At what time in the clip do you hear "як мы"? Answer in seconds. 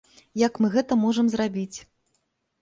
0.43-0.71